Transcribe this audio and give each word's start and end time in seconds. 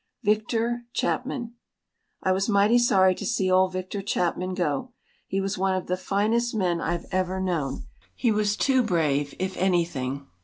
VICTOR 0.23 0.85
CHAPMAN 0.93 1.53
I 2.23 2.31
was 2.31 2.49
mighty 2.49 2.79
sorry 2.79 3.13
to 3.13 3.23
see 3.23 3.51
old 3.51 3.71
Victor 3.71 4.01
Chapman 4.01 4.55
go. 4.55 4.93
He 5.27 5.39
was 5.39 5.59
one 5.59 5.75
of 5.75 5.85
the 5.85 5.95
finest 5.95 6.55
men 6.55 6.81
I've 6.81 7.05
ever 7.11 7.39
known. 7.39 7.83
He 8.15 8.31
was 8.31 8.57
too 8.57 8.81
brave 8.81 9.35
if 9.37 9.55
anything. 9.57 10.25